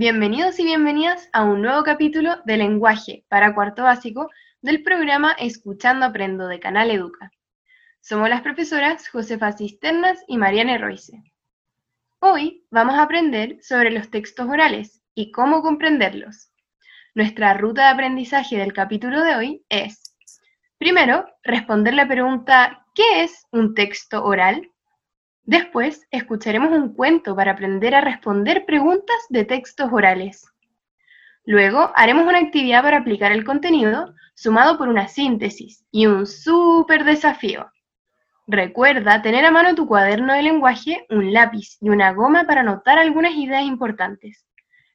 [0.00, 4.30] Bienvenidos y bienvenidas a un nuevo capítulo de Lenguaje para Cuarto Básico
[4.62, 7.30] del programa Escuchando Aprendo de Canal Educa.
[8.00, 11.22] Somos las profesoras Josefa Cisternas y Mariana Royce.
[12.18, 16.50] Hoy vamos a aprender sobre los textos orales y cómo comprenderlos.
[17.14, 20.16] Nuestra ruta de aprendizaje del capítulo de hoy es,
[20.78, 24.66] primero, responder la pregunta ¿qué es un texto oral?
[25.50, 30.46] Después, escucharemos un cuento para aprender a responder preguntas de textos orales.
[31.44, 37.02] Luego, haremos una actividad para aplicar el contenido, sumado por una síntesis y un súper
[37.02, 37.68] desafío.
[38.46, 43.00] Recuerda tener a mano tu cuaderno de lenguaje, un lápiz y una goma para anotar
[43.00, 44.46] algunas ideas importantes.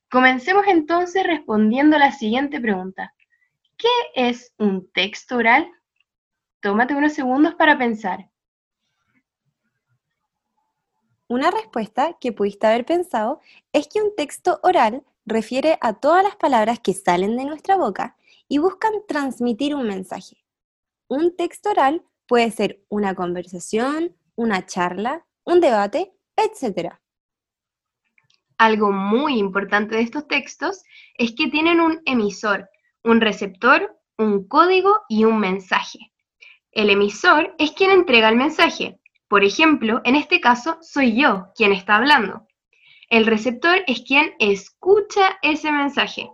[0.10, 3.14] Comencemos entonces respondiendo la siguiente pregunta.
[3.78, 3.90] ¿Qué
[4.30, 5.70] es un texto oral?
[6.62, 8.30] Tómate unos segundos para pensar.
[11.28, 13.42] Una respuesta que pudiste haber pensado
[13.74, 18.16] es que un texto oral refiere a todas las palabras que salen de nuestra boca
[18.48, 20.46] y buscan transmitir un mensaje.
[21.08, 26.94] Un texto oral puede ser una conversación, una charla, un debate, etc.
[28.60, 30.84] Algo muy importante de estos textos
[31.18, 32.70] es que tienen un emisor,
[33.04, 36.12] un receptor, un código y un mensaje.
[36.72, 41.74] El emisor es quien entrega el mensaje, por ejemplo, en este caso soy yo quien
[41.74, 42.48] está hablando.
[43.10, 46.30] El receptor es quien escucha ese mensaje.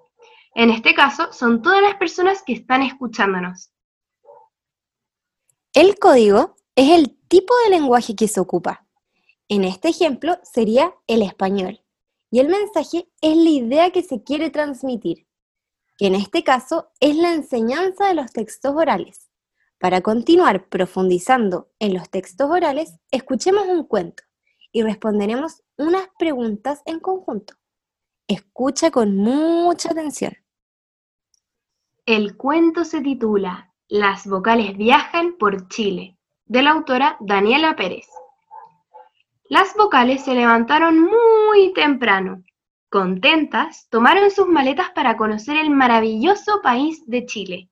[0.53, 3.71] En este caso, son todas las personas que están escuchándonos.
[5.73, 8.85] El código es el tipo de lenguaje que se ocupa.
[9.47, 11.81] En este ejemplo sería el español.
[12.29, 15.27] Y el mensaje es la idea que se quiere transmitir,
[15.97, 19.30] que en este caso es la enseñanza de los textos orales.
[19.81, 24.21] Para continuar profundizando en los textos orales, escuchemos un cuento
[24.71, 27.55] y responderemos unas preguntas en conjunto.
[28.27, 30.33] Escucha con mucha atención.
[32.05, 36.15] El cuento se titula Las vocales viajan por Chile,
[36.45, 38.05] de la autora Daniela Pérez.
[39.49, 42.43] Las vocales se levantaron muy temprano.
[42.91, 47.69] Contentas, tomaron sus maletas para conocer el maravilloso país de Chile.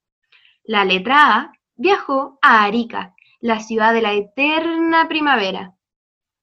[0.63, 5.77] La letra A viajó a Arica, la ciudad de la eterna primavera.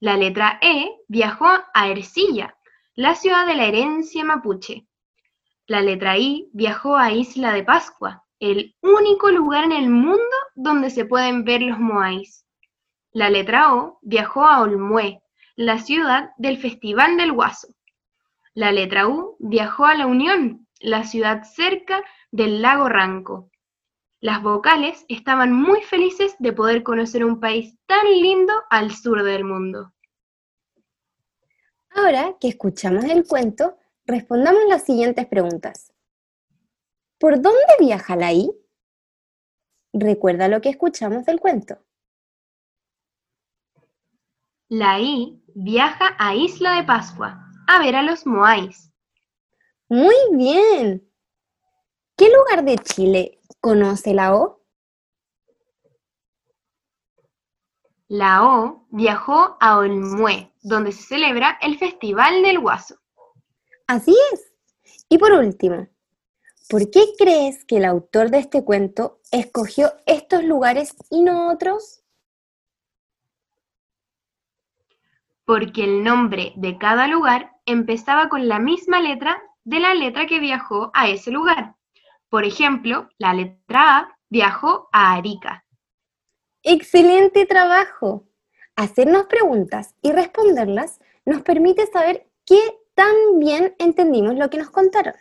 [0.00, 2.56] La letra E viajó a Ercilla,
[2.94, 4.86] la ciudad de la herencia mapuche.
[5.66, 10.88] La letra I viajó a Isla de Pascua, el único lugar en el mundo donde
[10.88, 12.46] se pueden ver los moais.
[13.12, 15.20] La letra O viajó a Olmué,
[15.54, 17.68] la ciudad del Festival del Guaso.
[18.54, 23.50] La letra U viajó a La Unión, la ciudad cerca del lago Ranco.
[24.26, 29.44] Las vocales estaban muy felices de poder conocer un país tan lindo al sur del
[29.44, 29.94] mundo.
[31.90, 35.92] Ahora que escuchamos el cuento, respondamos las siguientes preguntas.
[37.20, 38.50] ¿Por dónde viaja la I?
[39.92, 41.78] Recuerda lo que escuchamos del cuento.
[44.68, 48.92] La I viaja a Isla de Pascua a ver a los Moais.
[49.88, 51.08] Muy bien.
[52.16, 53.35] ¿Qué lugar de Chile
[53.66, 54.62] ¿Conoce la O?
[58.06, 62.94] La O viajó a Olmué, donde se celebra el Festival del Guaso.
[63.88, 64.52] Así es.
[65.08, 65.88] Y por último,
[66.68, 72.04] ¿por qué crees que el autor de este cuento escogió estos lugares y no otros?
[75.44, 80.38] Porque el nombre de cada lugar empezaba con la misma letra de la letra que
[80.38, 81.74] viajó a ese lugar.
[82.28, 85.64] Por ejemplo, la letra A viajó a Arica.
[86.62, 88.24] Excelente trabajo.
[88.74, 92.58] Hacernos preguntas y responderlas nos permite saber qué
[92.94, 95.14] tan bien entendimos lo que nos contaron.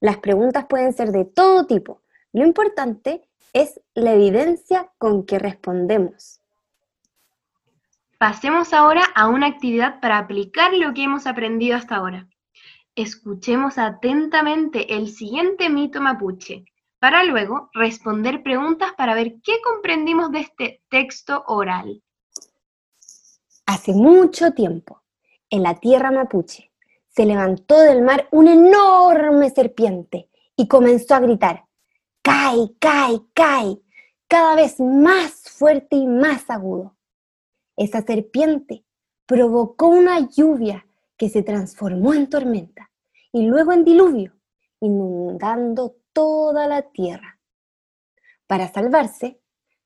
[0.00, 2.02] Las preguntas pueden ser de todo tipo.
[2.32, 6.40] Lo importante es la evidencia con que respondemos.
[8.18, 12.28] Pasemos ahora a una actividad para aplicar lo que hemos aprendido hasta ahora.
[12.94, 16.64] Escuchemos atentamente el siguiente mito mapuche,
[16.98, 22.02] para luego responder preguntas para ver qué comprendimos de este texto oral.
[23.66, 25.02] Hace mucho tiempo,
[25.48, 26.72] en la tierra mapuche,
[27.08, 31.64] se levantó del mar una enorme serpiente y comenzó a gritar,
[32.22, 33.80] ¡Cae, cae, cae!
[34.28, 36.96] cada vez más fuerte y más agudo.
[37.76, 38.84] Esa serpiente
[39.26, 40.86] provocó una lluvia
[41.20, 42.90] que se transformó en tormenta
[43.30, 44.32] y luego en diluvio,
[44.80, 47.38] inundando toda la tierra.
[48.46, 49.38] Para salvarse,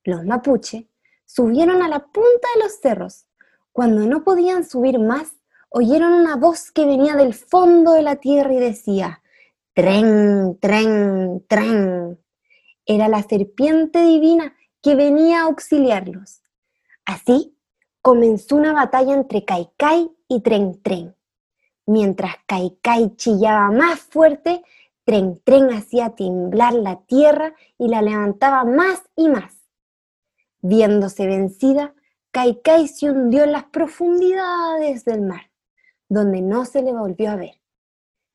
[0.04, 0.88] los mapuche
[1.26, 3.26] subieron a la punta de los cerros
[3.72, 5.32] cuando no podían subir más
[5.70, 9.20] oyeron una voz que venía del fondo de la tierra y decía,
[9.72, 12.22] tren, tren, tren.
[12.86, 16.42] Era la serpiente divina que venía a auxiliarlos.
[17.04, 17.58] Así
[18.02, 21.13] comenzó una batalla entre Kaikai y Tren Tren.
[21.86, 24.62] Mientras Kaikai chillaba más fuerte,
[25.04, 29.64] Tren Tren hacía temblar la tierra y la levantaba más y más.
[30.62, 31.94] Viéndose vencida,
[32.30, 35.50] Kaikai se hundió en las profundidades del mar,
[36.08, 37.60] donde no se le volvió a ver.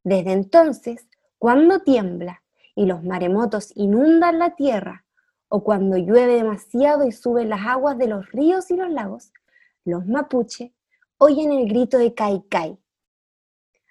[0.04, 1.08] Desde entonces,
[1.40, 2.44] cuando tiembla
[2.76, 5.06] y los maremotos inundan la tierra,
[5.48, 9.34] o cuando llueve demasiado y suben las aguas de los ríos y los lagos,
[9.84, 10.74] los mapuche
[11.18, 12.78] oyen el grito de Kaikai.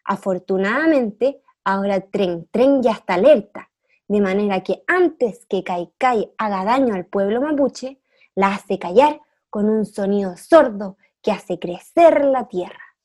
[0.08, 3.70] Afortunadamente, ahora Tren Tren ya está alerta,
[4.08, 8.00] de manera que antes que Kaikai haga daño al pueblo mapuche,
[8.34, 9.20] la hace callar
[9.50, 12.96] con un sonido sordo que hace crecer la tierra.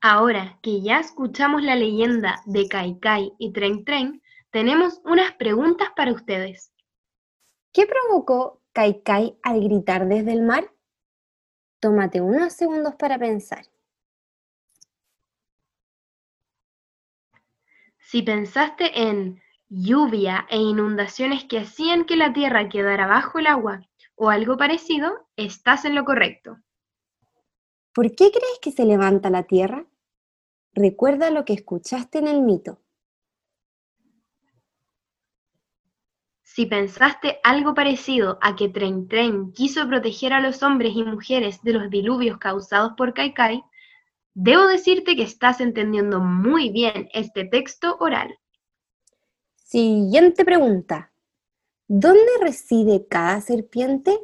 [0.00, 4.20] Ahora que ya escuchamos la leyenda de Kaikai y Tren Tren,
[4.50, 6.72] tenemos unas preguntas para ustedes.
[7.72, 10.72] ¿Qué provocó Kaikai al gritar desde el mar?
[11.78, 13.64] Tómate unos segundos para pensar.
[18.10, 23.86] Si pensaste en lluvia e inundaciones que hacían que la tierra quedara bajo el agua
[24.16, 26.58] o algo parecido, estás en lo correcto.
[27.94, 29.86] ¿Por qué crees que se levanta la tierra?
[30.72, 32.80] Recuerda lo que escuchaste en el mito.
[36.42, 41.62] Si pensaste algo parecido a que Tren Tren quiso proteger a los hombres y mujeres
[41.62, 43.62] de los diluvios causados por Kaikai,
[44.34, 48.38] debo decirte que estás entendiendo muy bien este texto oral.
[49.56, 51.12] Siguiente pregunta.
[51.86, 54.18] ¿Dónde reside cada serpiente?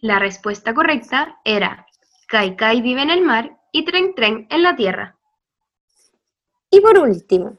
[0.00, 1.86] La respuesta correcta era
[2.28, 5.18] Kaikai vive en el mar y Tren Tren en la tierra.
[6.70, 7.58] Y por último,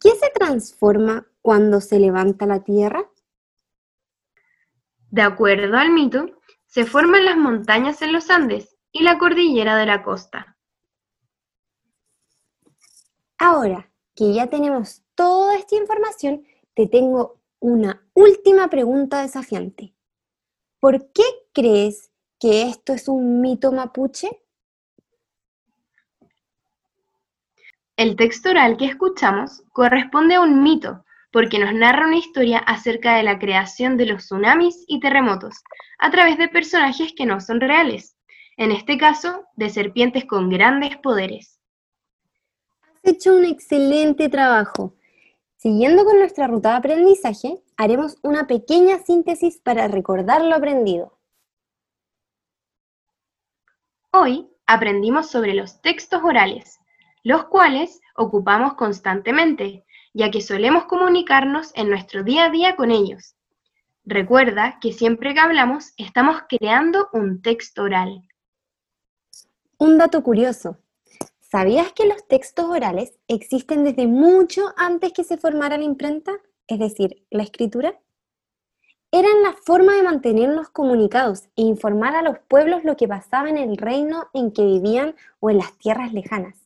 [0.00, 3.08] ¿qué se transforma cuando se levanta la tierra?
[5.10, 6.26] De acuerdo al mito,
[6.72, 10.56] se forman las montañas en los Andes y la cordillera de la costa.
[13.36, 19.92] Ahora que ya tenemos toda esta información, te tengo una última pregunta desafiante.
[20.80, 22.10] ¿Por qué crees
[22.40, 24.30] que esto es un mito mapuche?
[27.96, 33.16] El texto oral que escuchamos corresponde a un mito porque nos narra una historia acerca
[33.16, 35.64] de la creación de los tsunamis y terremotos
[35.98, 38.16] a través de personajes que no son reales,
[38.56, 41.58] en este caso de serpientes con grandes poderes.
[42.82, 44.94] Has hecho un excelente trabajo.
[45.56, 51.18] Siguiendo con nuestra ruta de aprendizaje, haremos una pequeña síntesis para recordar lo aprendido.
[54.10, 56.78] Hoy aprendimos sobre los textos orales,
[57.22, 63.34] los cuales ocupamos constantemente, ya que solemos comunicarnos en nuestro día a día con ellos.
[64.04, 68.22] Recuerda que siempre que hablamos estamos creando un texto oral.
[69.78, 70.78] Un dato curioso.
[71.40, 76.32] ¿Sabías que los textos orales existen desde mucho antes que se formara la imprenta?
[76.66, 77.98] Es decir, la escritura.
[79.10, 83.58] Eran la forma de mantenernos comunicados e informar a los pueblos lo que pasaba en
[83.58, 86.62] el reino en que vivían o en las tierras lejanas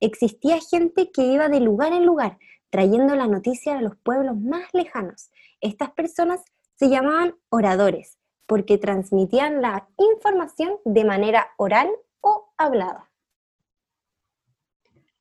[0.00, 2.38] existía gente que iba de lugar en lugar
[2.70, 5.30] trayendo la noticia a los pueblos más lejanos.
[5.60, 6.42] Estas personas
[6.74, 13.10] se llamaban oradores porque transmitían la información de manera oral o hablada.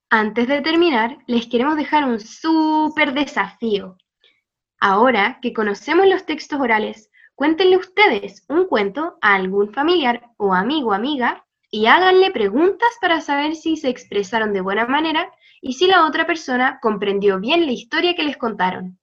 [0.09, 3.97] Antes de terminar, les queremos dejar un súper desafío.
[4.79, 10.89] Ahora que conocemos los textos orales, cuéntenle ustedes un cuento a algún familiar o amigo
[10.89, 11.44] o amiga
[11.75, 15.29] y háganle preguntas para saber si se expresaron de buena manera
[15.59, 18.97] y si la otra persona comprendió bien la historia que les contaron.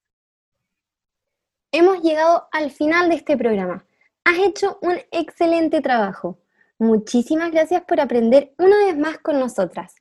[1.71, 3.85] Hemos llegado al final de este programa.
[4.25, 6.38] Has hecho un excelente trabajo.
[6.79, 9.95] Muchísimas gracias por aprender una vez más con nosotras.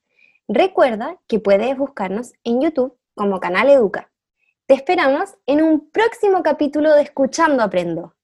[0.48, 4.10] Recuerda que puedes buscarnos en YouTube como Canal Educa.
[4.66, 8.16] Te esperamos en un próximo capítulo de Escuchando Aprendo.